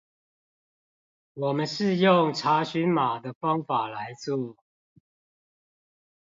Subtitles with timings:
[1.35, 4.57] 我們是用查詢碼的方法來做